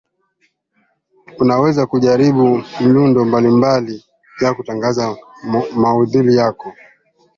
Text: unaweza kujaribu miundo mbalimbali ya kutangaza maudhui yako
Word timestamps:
unaweza 1.39 1.85
kujaribu 1.85 2.63
miundo 2.81 3.25
mbalimbali 3.25 4.03
ya 4.41 4.53
kutangaza 4.53 5.17
maudhui 5.75 6.35
yako 6.35 6.73